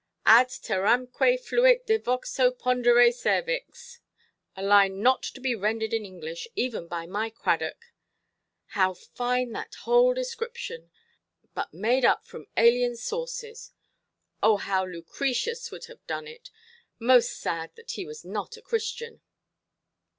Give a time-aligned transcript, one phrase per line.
[0.25, 3.99] 'Ad terramque fluit devexo pondere cervix',
[4.57, 7.93] a line not to be rendered in English, even by my Cradock.
[8.69, 10.89] How fine that whole description,
[11.53, 13.73] but made up from alien sources!
[14.41, 16.49] Oh how Lucretius would have done it!
[16.97, 19.21] Most sad that he was not a Christian".